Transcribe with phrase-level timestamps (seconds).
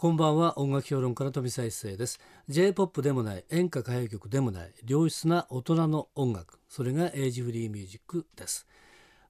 [0.00, 0.58] こんばんは。
[0.58, 2.20] 音楽評論家の富澤一世です。
[2.48, 6.58] J-POP でもない演歌歌謡曲でもない良質な大人の音楽。
[6.70, 8.66] それがエイジフリーミュージックです。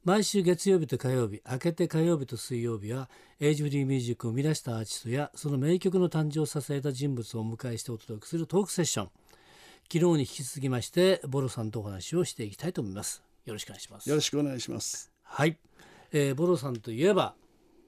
[0.04, 3.10] 毎週月曜日と火曜日明けて火曜日と水曜日は
[3.40, 9.10] エイジフリーミュージックを生み出したアーティストやその名曲の誕生を支えた人物をお迎えしてお届けするトークセッション。
[9.92, 13.24] 昨日に引き続きましてボロさんとお話をしていきたいと思います。
[13.44, 14.08] よろしくお願いします。
[14.08, 15.10] よろしくお願いします。
[15.24, 15.58] はい、
[16.12, 17.34] えー、ボロさんといえば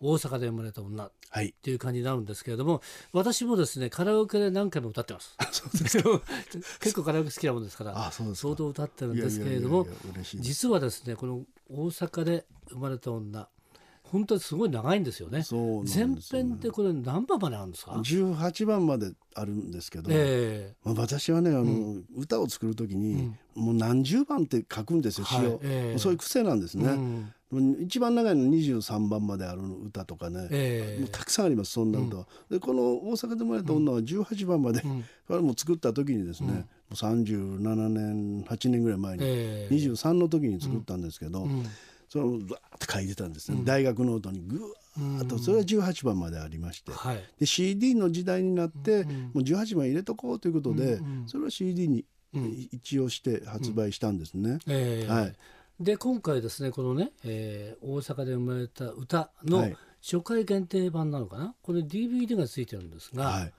[0.02, 1.50] 大阪で生まれた女はい。
[1.50, 2.82] っていう感じになるんですけれども
[3.12, 5.36] 私もですねカラオケで何回も歌ってます。
[5.52, 6.20] そうですか。
[6.80, 8.48] 結構カラオケ好きなもんですからあそうですか。
[8.48, 9.86] 相当歌ってるんですけれども
[10.34, 13.48] 実はですねこの大阪で生まれた女
[14.12, 15.42] 本当にすごい長いんですよね。
[15.50, 15.90] よね。
[15.90, 25.46] 編ってこれ何番まであるんですか？18番まであるんですけど、えまあ、私はねあの、歌を作る時に、もう何十番って書くんですよはい。
[25.46, 25.90] ええ。
[25.92, 27.32] もうそういう癖なんですえね、
[27.80, 32.16] 一番長いの23番まである歌とかね、えもうたくさんありますそんな歌。
[32.16, 39.74] は、でこの大阪で生まれた女は18番まで、これも作った時にですね、もう37年8年ぐらい前に、ええ。
[39.74, 41.46] 23の時に作ったんですけど、
[42.08, 47.22] そのザーって書いてたんですね、大学ノートにぐわーっとそれは18番までありまして、はい。
[47.38, 52.06] で CD の時代になって、もう18番入れとこうということで、それは CD に
[52.70, 54.58] 一応して発売したんですね。
[54.66, 55.10] ええ。
[55.10, 55.36] はい
[55.82, 59.76] で今回ですねこのね、えー大阪で生まれた歌のはい。
[60.04, 61.54] 初回限定版なのかな？
[61.62, 63.52] これ DVD がついてるんですが、はい。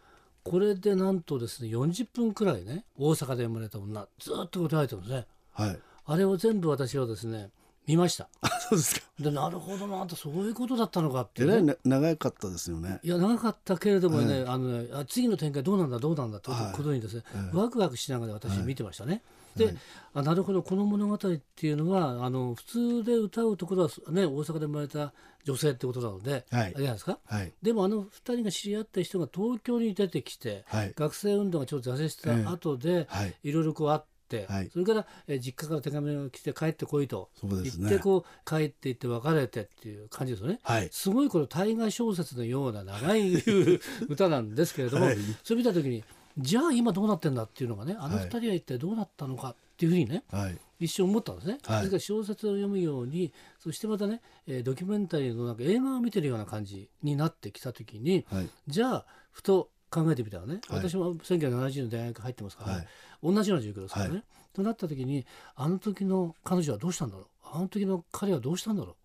[0.43, 5.25] これでなんとですね40分くらいね大阪で生まれた女ずっと答えてるんですね。
[5.53, 7.49] はい、あれを全部私はですね
[7.87, 8.27] 見ました。
[8.41, 9.07] あそうですか。
[9.21, 11.61] でなるほどなとそういうことだったのかってね。
[11.61, 12.99] な長かったですよね。
[13.03, 16.73] いや長かったけれどもね、あのねあ次の展開どうなんだどうなんだというはい。
[16.73, 19.21] ことにですね、ワクワクしながら私見てましたね。
[19.55, 19.75] で、
[20.13, 20.61] あなるほど。
[20.63, 26.73] この物語っていうのはあの普通で歌うところはね大阪で生まれた女性ってことなので、はい。
[26.75, 27.19] あれですか？
[27.25, 27.51] はい。
[27.61, 30.93] でもあの2人が知り合った人が東京に出てきて、はい。
[30.95, 33.35] 学生運動がちょっと挫折した後で、はい。
[33.43, 34.69] いろいろこうあって、はい。
[34.71, 37.89] それから、えー実家から手紙が来て帰ってこいとそうですね。
[37.89, 40.59] 言ってこう帰っていって別れてっていう感じですよね。
[40.63, 40.89] はい。
[40.91, 43.33] すごいこれ大河小説のような長い
[44.09, 45.17] 歌なんですけれども、はい。
[45.43, 46.03] それ見た時に
[46.37, 50.57] じゃあ今どうなってんだっていうのがねあの二人は一体どうなったのかっていうふうにね、はい。
[50.79, 51.57] 一瞬思ったんですね。
[51.63, 51.81] はい。
[51.81, 58.49] ですから小説を読むようにそしてまたね、えードキュメンタリーのなんか映画を見てるような感じになってきた時に、はい。
[58.67, 60.79] じゃあふと考えてみたらね、はい。
[60.79, 62.87] 私も1970年大学入ってますから、はい。
[63.23, 64.13] 同じような状況ですからね。
[64.15, 64.23] はい。
[64.53, 67.25] となった時にあの時の彼女はどうしたんだろう？
[67.53, 68.95] あの時の彼はどうしたんだろう？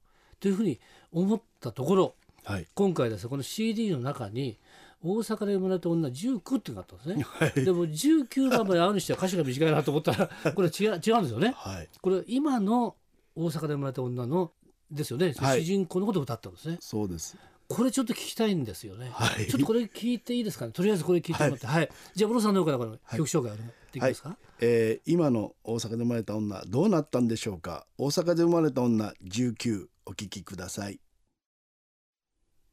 [0.40, 0.80] というふうに
[1.12, 2.14] 思ったところ
[2.44, 2.66] はい。
[2.74, 4.58] 今回ですねこの CD の中に
[5.02, 7.22] 大阪で生まれた女19っていうのがあったんですね。
[7.28, 11.52] はいでも19番まであるにしては歌詞が短いなと思ったら これ違う違うんですよね。
[11.56, 12.96] はいこれ今の
[13.36, 14.52] 大阪で生まれた女の
[14.90, 16.78] ですよね、はい主人公のことを歌ったんですね。
[16.80, 17.36] そうです。
[17.68, 19.10] これちょっと聞きたいんですよね。
[19.12, 20.72] はいちょっとこれ聞いていいですかね？
[20.72, 21.88] とりあえずこれ聞いてもらって、はい。
[22.14, 24.36] じゃあ、ブロさんの方からこの曲紹介をできますか？
[24.60, 27.86] えー今の大阪で生まれた女どうなったんでしょうか？
[27.98, 30.98] 大阪で生まれた女19お聞きください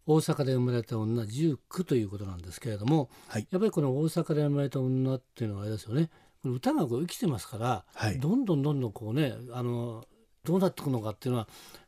[0.08, 3.48] 大阪で生まれた女19ということなんですけれども、はい。
[3.50, 6.10] やっぱりこの大阪で生まれた女っていうのはあれですよね。
[6.44, 8.20] 歌がこう生きてますから、はい。
[8.20, 10.06] どんどんどんどんこうね、あの
[10.44, 11.48] どうなっていくのかっていうのは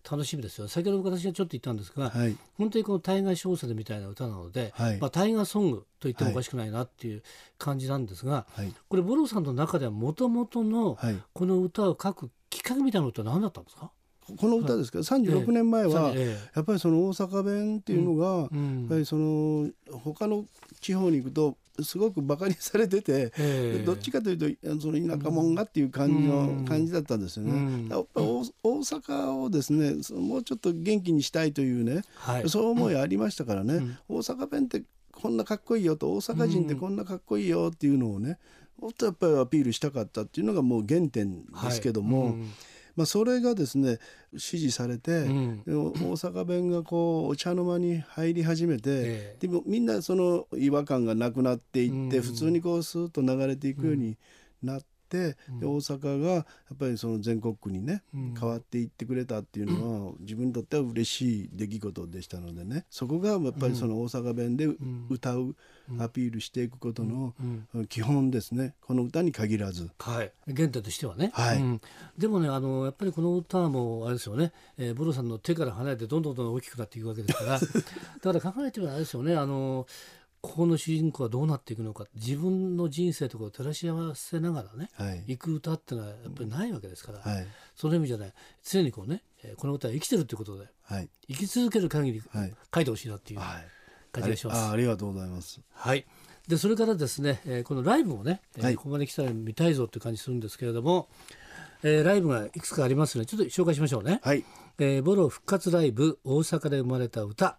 [0.09, 0.67] 楽しみですよ。
[0.67, 2.35] 先ほど私がちょっと言ったんですが、はい。
[2.57, 4.97] 本当にこの大河小説みたいな歌なので、はい。
[4.99, 7.21] まあ、大河ソングと言ってもおかしくないなっていう
[7.59, 8.73] 感じなんですが、はい。
[8.89, 11.17] これボロさんの中ではもともとのはい。
[11.33, 13.91] この歌を書くきっかけみたいなのって何だったんですか、
[14.35, 18.49] この歌ですけど36年前はえやっぱりその大阪弁っていうのがやっ
[18.89, 19.69] ぱりその
[20.03, 20.45] 他の
[20.81, 23.83] 地方に行くとすごくバカにされててええ。
[23.85, 26.57] どっちかというとその田舎者がっていう感じうん。
[26.63, 27.51] の感じだったんですよね。
[27.51, 27.87] うん。
[27.87, 33.97] やっぱり大大阪をですねもうちょっと元気にしたいというねはい、そういう思いありましたからね、うん。
[34.09, 38.39] 大阪弁ってこんなかっこいいよと大阪人ってこんなかっこいいよっていうのをね
[38.79, 42.51] もっとやっぱりアピールしたかったっていうのがもう原点ですけども、はいうん
[42.97, 43.99] まあ、それがですね
[44.35, 45.63] 支持されて、うん。
[45.65, 49.37] 大阪弁がこうお茶の間に入り始めて、ええ。
[49.39, 52.23] でもみんなその違和感がなくなっていって、うん。
[52.23, 54.17] 普通にこうスーッと流れていくように
[54.61, 58.35] なって、で大阪がやっぱりその全国区にね、うん。
[58.37, 62.85] 変わっていってくれたっていうのは 自分にとっては嬉しい出来事でしたのでね。
[62.89, 64.67] そこがやっぱりその大阪弁で
[65.09, 65.55] 歌う、
[65.99, 67.33] アピールしていくことの
[67.87, 68.75] 基本ですね。
[68.81, 69.89] この歌に限らず。
[69.99, 71.57] はい、原点としてはね、はい。
[71.57, 71.81] うん。
[72.17, 77.59] でもねあのやっぱりこの歌もあれですよね、えー、ボロさんの手から離れてどんどんどんどん大きくなっていくわけですから。
[78.33, 79.35] だから考えてみればあれですよね。
[79.35, 79.87] あの
[80.41, 93.65] ここの主人公はどうなっていくのか自分の人生とかを照らし合わせながらねはい行く歌ってのはやっぱりないわけですから、はいその意味じゃない常にこうね、えーこの歌は生きてるってことではい生き続ける限りはい書いてほしいなっていうはい
[94.11, 94.57] 感じがします。
[94.61, 95.59] あありがとうございます。
[95.73, 96.05] はい。
[96.47, 98.41] でそれからですね、えーこのライブもね、
[98.77, 101.09] ここまで来たら見たいぞっていう感じするんですけれども、
[101.83, 104.21] えーライブがいくつかありますのでちょっと紹介しましょうね。
[104.23, 104.43] はい。
[104.79, 107.57] えーボロ復活ライブ大阪で生まれた歌、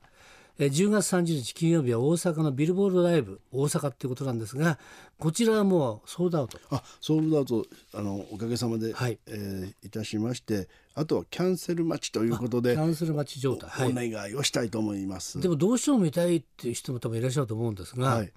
[0.59, 4.79] えー10月30日金曜日は大阪のビルボールドライブ大阪っていうことなんですが
[5.19, 6.59] こちらはもうソールドアウト。
[6.71, 7.65] あソールドアウト
[7.95, 9.19] あのおかげさまで、はい。
[9.27, 14.11] えーいたしましてあとはキャンセル待ちということでキャンセル待ち状態、はい。
[14.11, 15.41] お願いをしたいと思います。
[15.41, 18.33] でもどうしても見たいっていう人も多分いらっしゃると思うんですが、はい、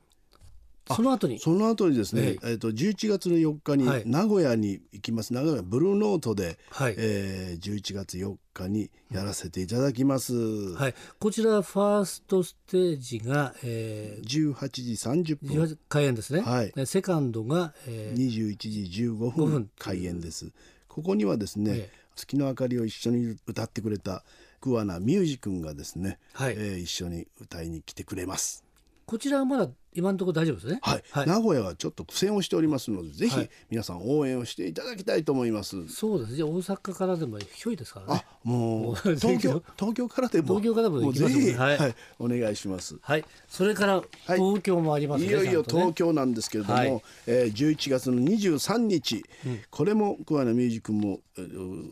[0.88, 1.40] その後に？
[1.40, 2.48] その後にですね、ええ。
[2.54, 4.04] ー、と11月の4日にはい。
[4.06, 6.96] 名古屋に行きます、名古屋ブルーノートで、はい。
[6.98, 15.64] えー、11月4日にやらせていただきます、はい、こちらファーストステージが、えー、18時30分。
[15.64, 16.72] 18開演ですね、はい。
[16.72, 20.52] でセカンドが、えー21時15 5分分開演です。
[20.88, 22.02] ここにはですね、ええ。
[22.16, 24.24] 月の明かりを一緒に歌ってくれた
[24.60, 26.56] 桑名ミュージ君がですね、はい。
[26.58, 28.64] えー一緒に歌いに来てくれます。
[29.06, 30.80] こちらはまだ今のところ大丈夫ですね？
[30.82, 31.28] はい、はい。
[31.28, 33.50] 名古屋はちょっと苦戦をしておりますのでぜひはい。
[33.70, 36.38] 皆さん応援をしていただきたいと思います、そうです。
[36.38, 36.44] ね。
[36.44, 38.26] 大阪からでもひょいですからね。
[38.26, 38.40] あ。
[38.44, 40.48] ももうう東京東京からでも。
[40.60, 41.78] 東京からでももう行きますぜひ、もんねはい。
[41.78, 42.98] はい、お願いします。
[43.02, 43.26] はい。
[43.48, 45.30] それから東京もありますね。
[45.30, 47.02] いよいよ東京なんですけれども、はい。
[47.28, 49.24] えー、11月の23日、
[49.70, 51.86] これも桑名ミュージックもえー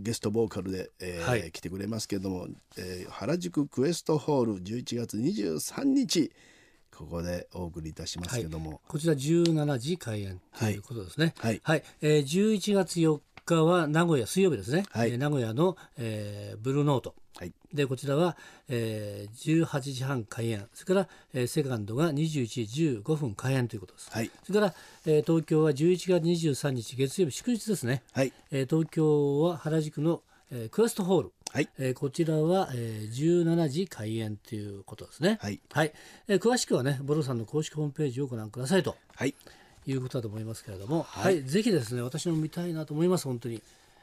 [0.00, 1.52] ゲストボーカルで、えーはい。
[1.52, 6.32] 来てくれますけれども、えー原宿クエストホール11月23日
[6.96, 11.34] ここでお送りいたしますけれども、こちら17時開演ということですね。
[11.38, 11.60] はい。
[12.00, 14.84] えー、11月4日は名古屋水曜日ですね。
[14.90, 15.10] はい。
[15.10, 17.14] えー名古屋の、えーブルーノート。
[17.36, 17.52] はい。
[17.72, 18.36] でこちらは、
[18.68, 20.68] えー、18時半開演。
[20.74, 24.30] それから、えーセカンドが21時15分開演ということです、はい。
[24.44, 24.74] それから、
[25.06, 28.32] えー東京は11月23日月曜日祝日ですね、はい。
[28.50, 31.68] えー東京は原宿の、えークエストホール、はい。
[31.78, 35.38] えーこちらは、えー17時開演ということですね。
[35.40, 35.60] はい。
[36.28, 38.96] えー詳しくはねボロさんの公式ホームページをご覧くださいと。
[39.14, 39.34] はい。
[39.86, 41.42] いうことだと思いますけれども、はい。
[41.42, 43.60] ぜひですね私も見たいなと思います本当に、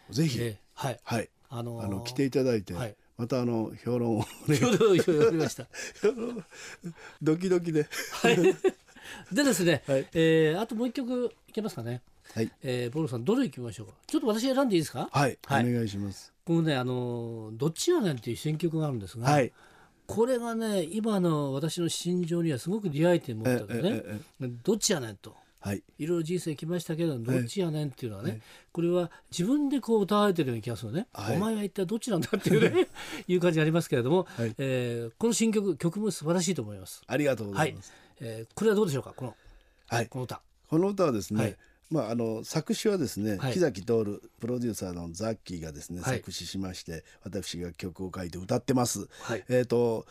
[0.10, 1.00] ぜひ、えーはい。
[1.04, 1.30] はい。
[1.50, 2.96] あのーあの来ていただいて、はい。
[3.18, 4.56] またあの評論をね。
[4.58, 5.68] いろいろいろいろありました。
[7.22, 7.88] ドキドキで。
[9.32, 10.08] でですね、はい。
[10.14, 12.02] えーあともう一曲いけますかね、
[12.34, 12.52] はい。
[12.62, 13.94] えーボロさんどれいきましょうか。
[14.06, 15.10] ちょっと私選んでいいですか。
[15.12, 15.70] はい、はい。
[15.70, 19.52] お願いしますこのねあのーどっちやねんっていう選曲があるんですが、はい。
[20.08, 24.04] これがね今の私の心情にはすごく出会えて思ったんですね。
[24.64, 25.36] どっちやねんと。
[25.60, 25.84] はい。
[26.00, 28.42] いろいろ人生来ましたけどどっちやねんっていうのはね、
[28.72, 31.38] これは自分でこう歌われてるような気がするね、はい。
[31.38, 32.88] お前は一体どっちなんだっていうね
[33.28, 34.56] いう感じがありますけれども、はい。
[34.58, 37.04] えーこの新曲曲も素晴らしいと思います。
[37.06, 39.14] ありがとうごはいざいます、、えーこれはどうでしょうか？
[39.16, 39.36] この
[39.86, 40.08] はい。
[40.08, 40.42] この歌。
[40.68, 41.58] この歌はですね、はい
[41.90, 43.54] まあ、あの作詞はですね、はい。
[43.54, 46.18] 木崎徹プロデューサーのザッキーがですね、はい。
[46.18, 49.08] 作詞しまして私が曲を書いて歌ってます。
[49.22, 49.44] はい。
[49.50, 50.06] えっ、と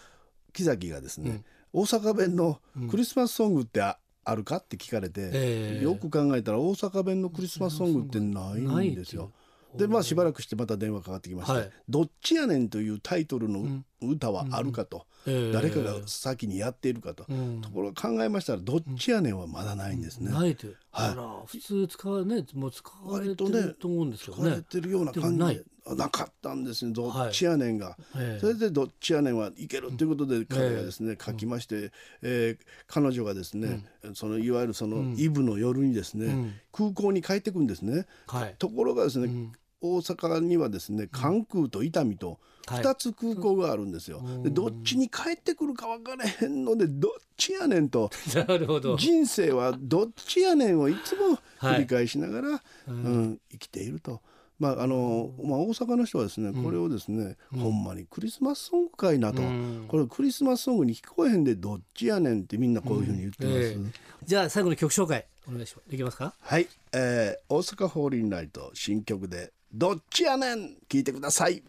[0.52, 2.60] 木崎がですね、大阪弁の
[2.90, 9.32] クリスマスソングってあ,、あるかって聞かれて、ええよく考えたら大阪弁のクリスマスソングってないんですよ。
[9.76, 11.70] でまあしばらくしてまた電話かかってきまして「はい。
[11.88, 15.52] どっちやねん」というタイトルの歌はあるかと、ええ。
[15.52, 17.60] 誰かが先にやっているかと、うん。
[17.60, 20.30] ところが考えましたら「どっちやねん」はまだないんですね。
[20.30, 21.46] ないという、はい。
[21.46, 25.64] 普通使わねもう使われてると思うんですけど使われねてるような感じで
[25.96, 28.40] なかったんですねどっちやねんが、ええ。
[28.40, 31.92] それでどっちやねんはいけるということで彼がですね、書きまして、
[32.22, 33.84] えー彼女がですね、
[34.14, 38.06] そのいわゆるそのイブの夜にですね、空港に帰ってくんですね。
[38.26, 38.54] はい。
[38.58, 42.84] ところがですね、大阪にはですね関空と伊丹とはい。
[42.84, 44.20] 2つ空港があるんですよ。
[44.42, 48.10] でどっちに帰ってくるか分からへんのでどっちやねんと
[48.98, 53.40] 人生はどっちやねんをいつも繰り返しながら、うん。
[53.50, 54.20] 生きていると。
[54.58, 59.84] まああのまあ、大阪の人はですねこれをですね、ほんまにクリスマスソングかいなと、ん。
[59.86, 63.58] これクリスマスソングに聞こえへんでどっちやねんってみんなこういうふうに言ってます。
[63.58, 63.78] ええ。
[64.26, 65.90] じゃあ最後の曲紹介お願いします。
[65.90, 66.34] できますか？
[66.40, 71.62] はい、えー、大阪ホーリーナイト新曲で「どっちやねん」聞いてください。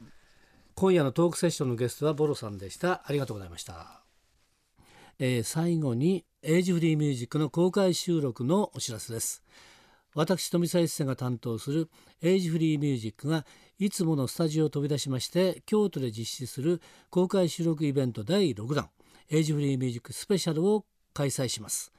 [0.76, 3.04] 今夜のトークセッションのゲストはボロさんでした。
[3.06, 4.02] ありがとうございました、
[5.20, 9.44] えー最後にエイジフリーミュージックの公開収録のお知らせです。
[10.16, 11.90] 私富澤一世が担当する
[12.22, 13.46] エイジフリーミュージックが
[13.78, 18.90] いつものスタジオを飛び出しまして京都で実施する公開収録イベント第6弾
[19.30, 21.92] エイジフリーミュージックスペシャルを開催します。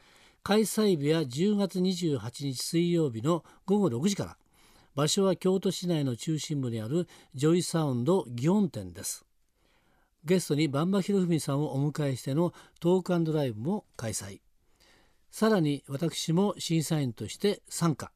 [0.42, 4.36] 開催日は10月28日水曜日の午後6時から
[4.94, 9.24] 場所は京都市内の中心部にあるジョイサウンド祇園店です。
[10.24, 14.40] ゲストに馬場博文さんをお迎えしてのトークライブも開催。
[15.30, 18.12] さらに私も審査員として参加。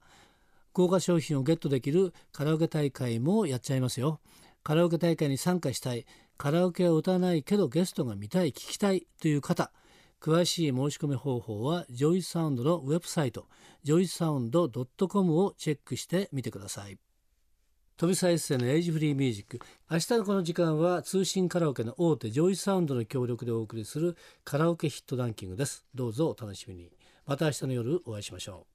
[0.73, 4.21] 豪華賞品をゲットできるカラオケ大会もやっちゃいますよ。
[4.64, 6.04] カラオケ大会に参加したい。
[6.37, 9.71] カラオケは歌わないけどゲストが見たい聞きたいという方。
[10.25, 13.47] 詳しい申し込み方法はジョイサウンドのウェブサイト
[13.83, 16.99] ジョイサウンド .com をチェックしてみてください。
[17.99, 25.85] 飛び再生のエイジフリーミュージック明日のこの時間は通信カラオケの大手ジョイサウンドの協力でお送りするカラオケヒットランキングです。
[25.95, 26.90] どうぞお楽しみに。
[27.26, 28.74] また明日の夜お会いしましょう。